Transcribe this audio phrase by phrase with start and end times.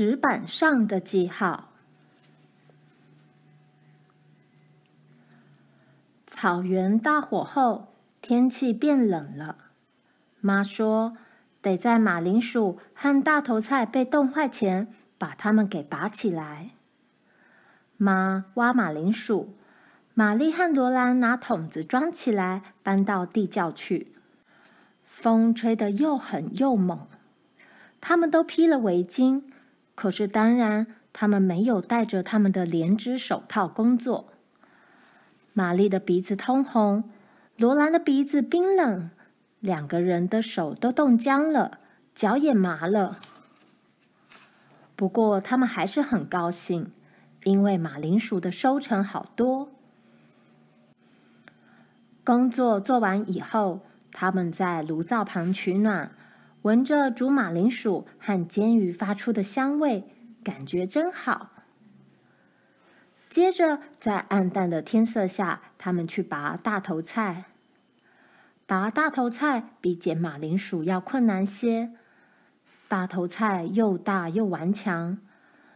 [0.00, 1.72] 石板上的记号。
[6.24, 9.56] 草原大火后，天气变冷了。
[10.40, 11.16] 妈说，
[11.60, 14.86] 得在马铃薯和大头菜被冻坏前，
[15.18, 16.70] 把它们给拔起来。
[17.96, 19.52] 妈挖马铃薯，
[20.14, 24.12] 玛丽和罗兰拿桶子装起来，搬到地窖去。
[25.02, 27.08] 风吹得又狠又猛，
[28.00, 29.42] 他们都披了围巾，
[29.98, 34.28] 可是当然，他们没有戴着他们的连织手套工作。
[35.52, 37.10] 玛丽的鼻子通红，
[37.56, 39.10] 罗兰的鼻子冰冷，
[39.58, 41.80] 两个人的手都冻僵了，
[42.14, 43.18] 脚也麻了。
[44.94, 46.92] 不过，他们还是很高兴，
[47.42, 49.68] 因为马铃薯的收成好多。
[52.22, 53.80] 工作做完以后，
[54.12, 56.12] 他们在炉灶旁取暖，
[56.68, 60.04] 闻着煮马铃薯和煎鱼发出的香味，
[60.44, 61.48] 感觉真好。
[63.30, 67.46] 接着，在暗淡的天色下，他们去拔大头菜。
[68.66, 71.92] 拔大头菜比捡马铃薯要困难些。
[72.86, 75.16] 大头菜又大又顽强，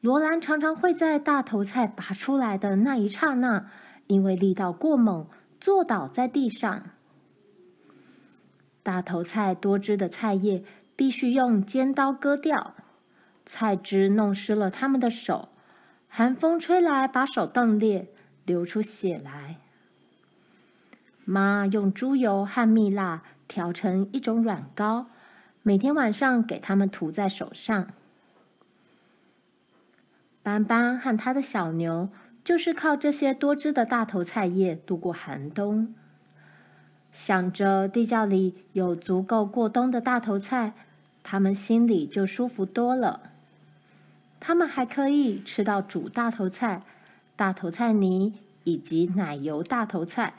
[0.00, 3.66] 罗兰常常会在大头菜拔出来的那一刹那，
[4.06, 5.26] 因为力道过猛，
[5.58, 6.90] 坐倒在地上。
[8.86, 10.62] 大头菜多汁的菜叶
[10.94, 12.76] 必须用尖刀割掉，
[13.44, 15.48] 菜汁弄湿了他们的手，
[16.06, 18.06] 寒风吹来把手冻裂，
[18.44, 19.56] 流出血来。
[21.24, 25.08] 妈用猪油和蜜蜡调成一种软膏，
[25.64, 27.88] 每天晚上给他们涂在手上。
[30.44, 32.08] 斑斑和他的小牛
[32.44, 35.92] 就是靠这些多汁的大头菜叶度过寒冬。
[37.16, 40.74] 想着地窖里有足够过冬的大头菜，
[41.22, 43.30] 他们心里就舒服多了。
[44.38, 46.82] 他们还可以吃到煮大头菜、
[47.34, 50.34] 大头菜泥以及奶油大头菜。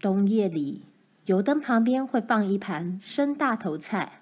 [0.00, 0.82] 冬夜里，
[1.26, 4.20] 油灯旁边会放一盘生大头菜，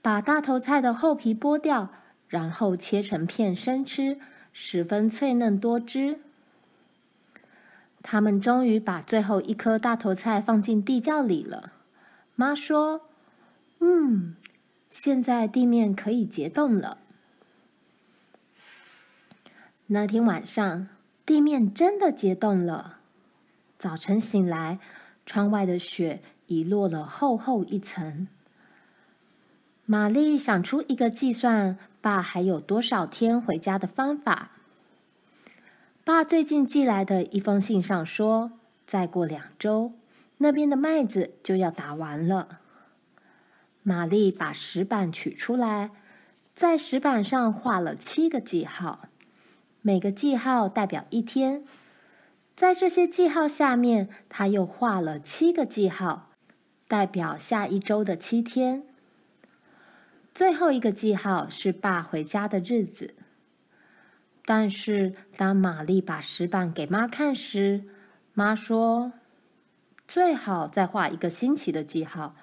[0.00, 1.90] 把大头菜的厚皮剥掉，
[2.28, 4.18] 然后切成片生吃，
[4.52, 6.18] 十分脆嫩多汁。
[8.08, 11.72] 他们终于把最后一颗大头菜放进地窖里了。
[12.36, 13.00] 妈说
[13.80, 14.36] ：“嗯，
[14.92, 16.98] 现在地面可以结冻了。”
[19.88, 20.86] 那天晚上，
[21.24, 23.00] 地面真的结冻了。
[23.76, 24.78] 早晨醒来，
[25.26, 28.28] 窗外的雪已落了厚厚一层。
[29.84, 34.52] 玛丽想出一个计算爸还有多少天回家的方法。
[36.06, 38.52] 爸最近寄来的一封信上说，
[38.86, 39.90] 再过两周，
[40.36, 42.60] 那边的麦子就要打完了。
[43.82, 45.90] 玛丽把石板取出来，
[46.54, 49.08] 在石板上画了七个记号，
[49.82, 51.64] 每个记号代表一天。
[52.54, 56.30] 在这些记号下面，她又画了七个记号，
[56.86, 58.84] 代表下一周的七天。
[60.32, 63.16] 最后一个记号是爸回家的日子。
[64.46, 67.82] 但是，当玛丽把石板给妈看时，
[68.32, 69.12] 妈说
[70.06, 72.36] ：“最好再画一个星期的记号，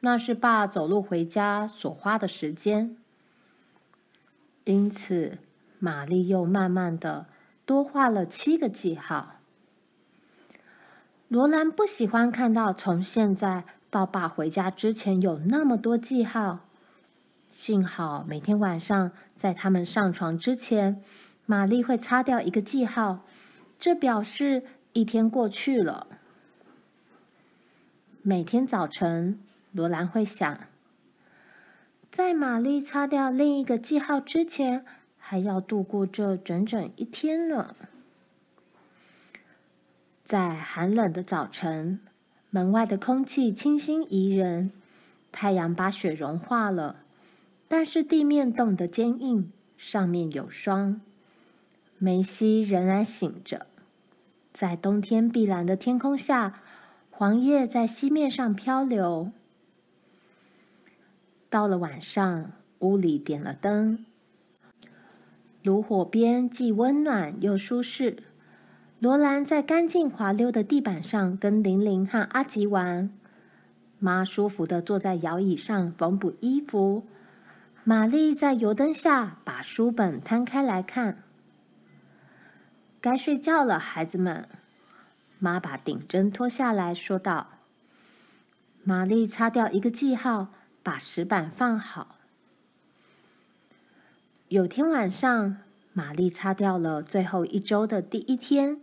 [0.00, 2.96] 那是爸走路回家所花的时间。”
[4.64, 5.36] 因此，
[5.78, 7.26] 玛丽又慢慢的
[7.66, 9.36] 多画了七个记号。
[11.28, 16.60] 罗兰不喜欢看到从现在到爸回家之前有那么多记号。
[17.48, 21.02] 幸好每天晚上在他们上床之前，
[21.50, 23.24] 玛丽会擦掉一个记号，
[23.76, 24.62] 这表示
[24.92, 26.06] 一天过去了。
[28.22, 29.40] 每天早晨，
[29.72, 30.60] 罗兰会想，
[32.08, 34.84] 在玛丽擦掉另一个记号之前，
[35.18, 37.74] 还要度过这整整一天呢。
[40.24, 41.98] 在寒冷的早晨，
[42.50, 44.70] 门外的空气清新宜人，
[45.32, 47.00] 太阳把雪融化了，
[47.66, 51.00] 但是地面冻得坚硬，上面有霜。
[52.02, 53.66] 梅西仍然醒着，
[54.54, 56.58] 在冬天碧蓝的天空下，
[57.10, 59.30] 黄叶在溪面上漂流。
[61.50, 64.06] 到了晚上，屋里点了灯，
[65.62, 68.22] 炉火边既温暖又舒适。
[68.98, 73.10] 罗兰在干净滑溜的地板上跟玲玲和阿吉玩，
[73.98, 77.02] 妈舒服的坐在摇椅上缝补衣服，
[77.84, 81.24] 玛丽在油灯下把书本摊开来看。
[83.00, 84.48] 该睡觉了，孩子们。
[85.38, 87.48] 妈把顶针脱下来说道。
[88.82, 90.48] 玛丽擦掉一个记号，
[90.82, 92.16] 把石板放好。
[94.48, 95.58] 有天晚上，
[95.92, 98.80] 玛丽擦掉了最后一周的第一天，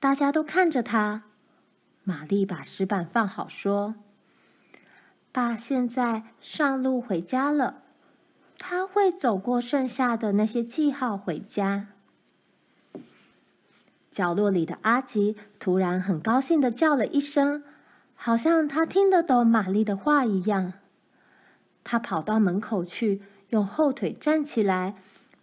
[0.00, 1.22] 大家都看着她。
[2.04, 3.94] 玛丽把石板放好，说
[5.30, 7.82] ：“爸现在上路回家了，
[8.58, 11.88] 他会走过剩下的那些记号回家。”
[14.12, 17.64] 角落里的阿吉突然很高兴地叫了一声，
[18.14, 20.74] 好像他听得懂玛丽的话一样。
[21.82, 24.94] 他跑到门口去，用后腿站起来，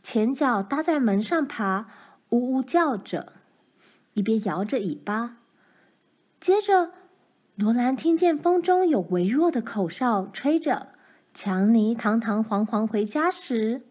[0.03, 1.87] 前脚搭在门上爬，
[2.29, 3.33] 呜呜叫着，
[4.13, 5.37] 一边摇着尾巴。
[6.39, 6.91] 接着，
[7.55, 10.89] 罗兰听见风中有微弱的口哨吹着。
[11.33, 13.81] 强尼堂堂皇皇回家时，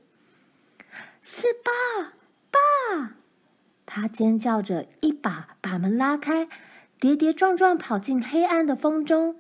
[1.21, 2.13] 是爸，
[2.51, 3.17] 爸！
[3.91, 6.47] 他尖叫着，一把把门拉开，
[7.01, 9.37] 跌跌撞撞跑进黑暗的风中。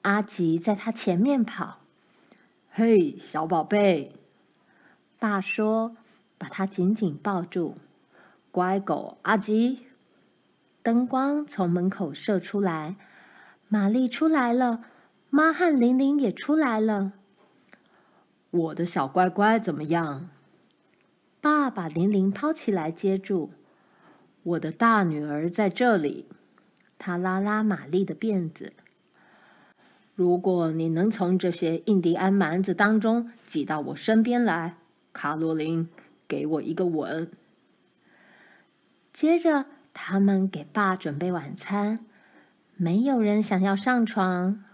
[0.00, 1.80] 阿吉在他前面跑。
[2.70, 4.14] 嘿，小宝贝，
[5.18, 5.94] 爸说，
[6.38, 7.76] 把他紧紧抱住。
[8.50, 9.80] 乖狗，阿吉。
[10.82, 12.96] 灯光从门口射出来，
[13.68, 14.86] 玛丽出来了，
[15.28, 17.12] 妈和玲玲也出来了。
[18.50, 20.30] 我的小乖乖怎么样？
[21.42, 23.50] 爸把玲玲抛起来接住。
[24.42, 26.26] 我的大女儿在这里。
[26.98, 28.72] 他拉拉玛丽的辫子。
[30.14, 34.76] 如果你能从这些印第安蛮子当中挤到我身边来，
[35.12, 35.88] 卡罗琳，
[36.28, 37.30] 给我一个吻。
[39.12, 39.66] 接着。
[39.94, 42.06] 他们给爸准备晚餐，
[42.76, 44.64] 没有人想要上床。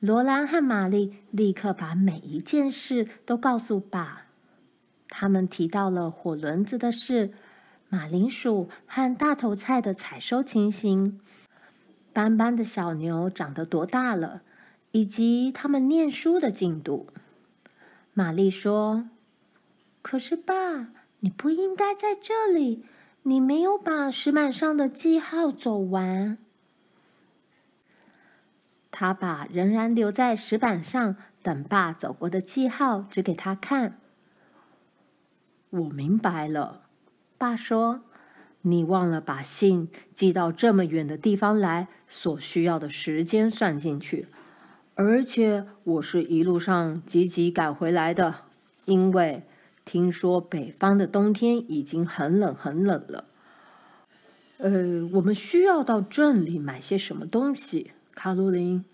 [0.00, 4.26] 罗兰和玛丽立刻把每一件事都告诉爸。
[5.08, 7.32] 他们提到了火轮子的事、
[7.88, 11.20] 马铃薯和大头菜的采收情形、
[12.12, 14.42] 斑斑的小牛长得多大了，
[14.92, 17.08] 以及他们念书的进度。
[18.12, 19.08] 玛丽说
[20.02, 20.88] ：“可是爸，
[21.20, 22.84] 你不应该在这里。”
[23.28, 26.38] 你没有把石板上的记号走完。
[28.92, 33.98] 他把仍然留在石板上等爸走过的记号指给他看。
[35.70, 36.85] 我明白了，
[37.38, 38.02] 爸说
[38.62, 44.28] ：“你忘了把信寄到这么远的地方来所需要的时间算进去，
[44.94, 48.34] 而且我是一路上急急赶回来的，
[48.84, 49.42] 因为。”
[49.88, 53.24] 听说北方的冬天已经很冷很冷了。
[54.58, 57.92] 呃，我们需要到镇里买些什么东西？
[58.12, 58.84] 卡罗琳。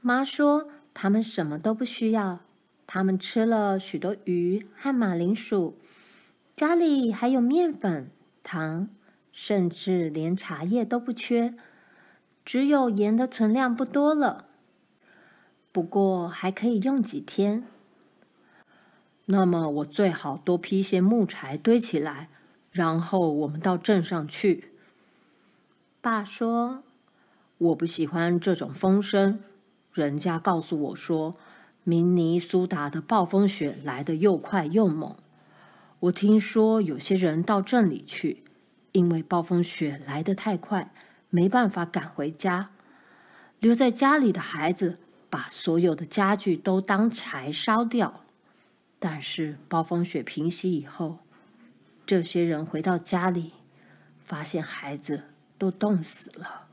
[0.00, 2.40] 妈说他们什么都不需要，
[2.86, 5.76] 他们吃了许多鱼和马铃薯，
[6.56, 8.10] 家里还有面粉、
[8.44, 8.88] 糖，
[9.32, 11.54] 甚至连茶叶都不缺，
[12.44, 14.46] 只有盐的存量不多了。
[15.72, 17.64] 不过还可以用几天。
[19.26, 22.28] 那么我最好多劈些木柴堆起来，
[22.70, 24.70] 然后我们到镇上去。
[26.00, 26.84] 爸说
[27.58, 29.40] ：“我不喜欢这种风声。
[29.92, 31.34] 人家告诉我说，
[31.82, 35.16] 明尼苏达的暴风雪来得又快又猛。
[36.04, 38.44] 我听说有些人到镇里去，
[38.92, 40.92] 因为暴风雪来得太快，
[41.30, 42.68] 没办法赶回家。
[43.58, 44.98] 留在家里的孩子
[45.30, 48.24] 把所有的家具都当柴烧掉。”
[49.00, 51.20] 但是暴风雪平息以后，
[52.04, 53.52] 这些人回到家里，
[54.22, 55.22] 发现孩子
[55.56, 56.66] 都冻死了。